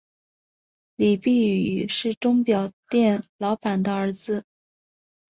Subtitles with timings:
[0.95, 4.45] 李弼雨是钟表店老板的儿子。